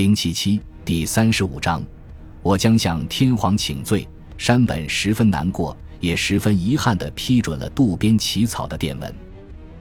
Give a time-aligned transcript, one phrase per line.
[0.00, 1.84] 零七七第三十五章，
[2.40, 4.08] 我将向天皇请罪。
[4.38, 9.14] 山本十分难过，也十分遗憾地批准了渡边起草的电文。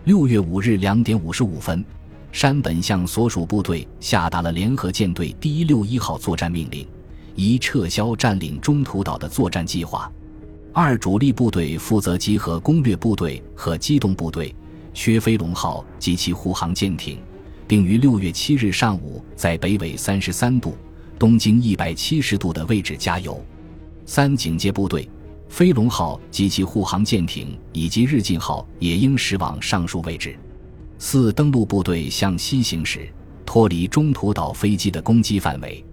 [0.03, 1.85] 六月五日两点五十五分，
[2.33, 6.85] 山本向所属部队下达了联合舰队第一六一号作战命令，
[7.33, 10.11] 一撤销占领中途岛的作战计划。
[10.73, 14.53] 二主力部队负责集合攻略部队和机动部队，
[14.93, 17.19] 薛飞龙号及其护航舰艇，
[17.69, 20.75] 并于六月七日上午在北纬三十三度、
[21.19, 23.39] 东经一百七十度的位置加油。
[24.07, 25.07] 三警戒部队，
[25.49, 30.35] 飞龙号及其护航舰艇以及日进号也应驶往上述位置。
[30.97, 33.07] 四登陆部队向西行驶，
[33.45, 35.85] 脱离中途岛飞机的攻击范围。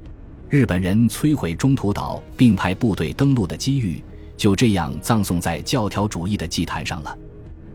[0.49, 4.03] 日本人摧毁中途岛并派部队登陆的机遇，
[4.35, 7.15] 就这样葬送在教条主义的祭坛上了。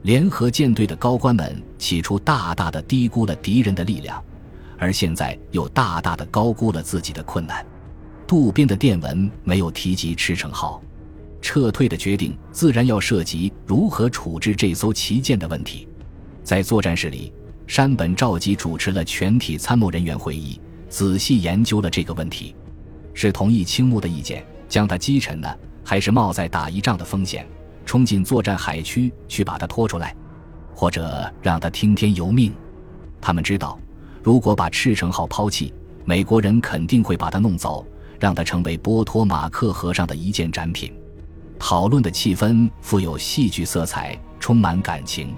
[0.03, 4.23] 联合舰队的高官们起初大大的低估了敌人的力量，
[4.77, 7.63] 而现在又大大的高估了自己的困难。
[8.25, 10.81] 渡边的电文没有提及赤城号
[11.41, 15.87] 撤退的决定，自然要涉及如何处置这艘旗舰的问题。
[16.43, 17.31] 在作战室里，
[17.67, 22.55] 山本召集主持了全体参谋人员会议，仔细研究了这个问题：
[23.13, 25.47] 是同意青木的意见，将他击沉呢，
[25.83, 27.45] 还是冒在打一仗的风险，
[27.85, 30.15] 冲进作战海区去把他拖出来，
[30.73, 32.53] 或者让他听天由命？
[33.19, 33.79] 他们知道，
[34.23, 35.73] 如果把赤城号抛弃，
[36.05, 37.85] 美国人肯定会把他弄走。
[38.19, 40.93] 让他成为波托马克河上的一件展品。
[41.57, 45.35] 讨论的气氛富有戏剧色彩，充满感情，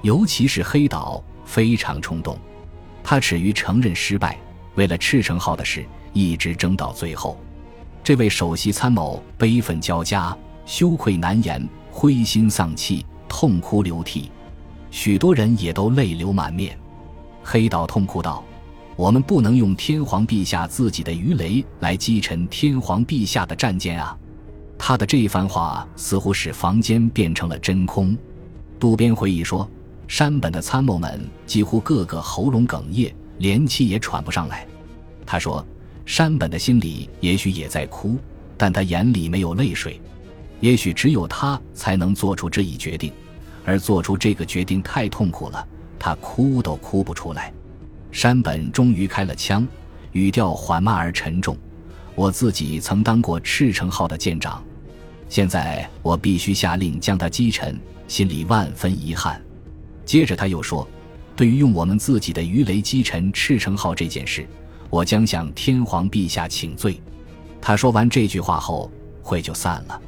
[0.00, 2.38] 尤其是黑岛非常冲动。
[3.02, 4.38] 他耻于承认失败，
[4.74, 7.38] 为了赤城号的事一直争到最后。
[8.02, 10.34] 这位首席参谋悲愤交加，
[10.66, 14.30] 羞愧难言，灰心丧气，痛哭流涕。
[14.90, 16.78] 许多人也都泪流满面。
[17.42, 18.42] 黑岛痛哭道。
[18.96, 24.16] 我们不能用天皇陛下自己的鱼雷来击沉天皇陛下的战舰啊！
[24.78, 28.16] 他的这番话似乎使房间变成了真空。
[28.78, 29.68] 渡边回忆说，
[30.06, 34.64] 山本的参谋们几乎个个喉咙哽咽，连气也喘不上来。
[35.26, 35.66] 他说，
[36.06, 38.16] 山本的心里也许也在哭，
[38.56, 40.00] 但他眼里没有泪水。
[40.64, 43.12] 也许只有他才能做出这一决定，
[43.66, 47.52] 而做出这个决定太痛苦了，他哭都哭不出来。
[48.10, 49.68] 山本终于开了枪，
[50.12, 51.54] 语调缓慢而沉重。
[52.14, 54.64] 我自己曾当过赤城号的舰长，
[55.28, 59.38] 现在我必须下令将它击沉，心里万分遗憾。
[60.06, 60.88] 接着他又说
[61.36, 64.48] ：“对于用我们自己的鱼雷击沉赤城号这件事，
[64.88, 66.98] 我将向天皇陛下请罪。”
[67.60, 70.00] 他说完这句话后，会就散了。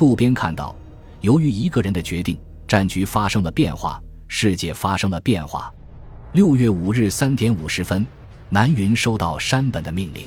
[0.00, 0.74] 渡边看到，
[1.20, 5.70] 由于一个人的决定，战局发生了变化，世界发生了变化。
[6.32, 8.06] 六月五日三点五十分，
[8.48, 10.26] 南云收到山本的命令。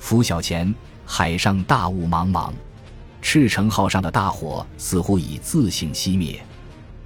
[0.00, 0.74] 拂晓前，
[1.04, 2.50] 海上大雾茫茫，
[3.22, 6.44] 赤城号上的大火似乎已自行熄灭。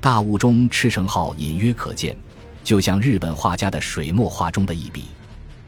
[0.00, 2.16] 大雾中，赤城号隐约可见，
[2.64, 5.04] 就像日本画家的水墨画中的一笔。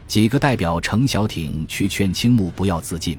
[0.07, 3.19] 几个代表乘小艇去劝青木不要自尽。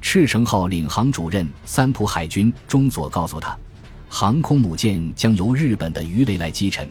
[0.00, 3.56] 赤城号领航主任三浦海军中佐告诉他，
[4.08, 6.88] 航空母舰将由日本的鱼雷来击沉。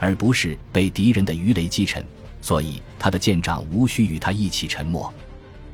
[0.00, 2.04] 而不是被敌人的鱼雷击沉，
[2.42, 5.10] 所以他的舰长无需与他一起沉没。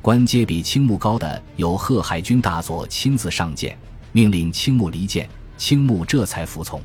[0.01, 3.77] 官阶比青木高的有贺海军大佐亲自上舰，
[4.13, 5.27] 命令青木离舰，
[5.57, 6.81] 青木这才服从。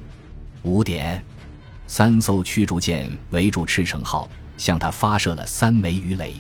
[0.63, 1.23] 五点，
[1.87, 6.35] 三艘驱逐舰围住赤城号，向他发射了三枚鱼雷。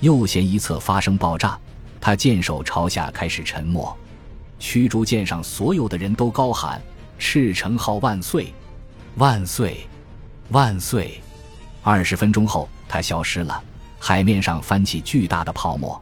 [0.00, 1.58] 右舷一侧发生爆炸，
[2.04, 3.96] 他箭手朝下开始沉默。
[4.58, 6.78] 驱逐舰上所有的人都高喊
[7.18, 8.52] ：“赤城号万岁，
[9.16, 9.88] 万岁！”
[10.52, 11.18] 万岁！
[11.82, 13.58] 二十分钟后，他消失了，
[13.98, 15.98] 海面上翻起巨大的泡沫。